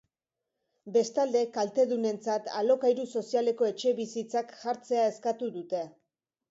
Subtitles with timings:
[0.95, 5.89] Bestalde, kaltedunentzat alokairu sozialeko etxebizitzak jartzea eskatu dute.